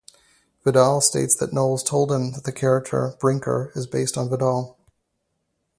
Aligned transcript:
Vidal 0.65 0.99
states 0.99 1.35
that 1.35 1.53
Knowles 1.53 1.83
told 1.83 2.11
him 2.11 2.31
that 2.31 2.43
the 2.43 2.51
character 2.51 3.15
Brinker 3.19 3.71
is 3.75 3.85
based 3.85 4.17
on 4.17 4.29
Vidal. 4.29 4.75